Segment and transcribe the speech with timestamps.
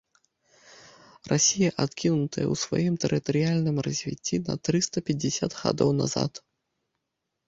[1.31, 6.33] Расія адкінутая ў сваім тэрытарыяльным развіцці на трыста пяцьдзясят гадоў назад.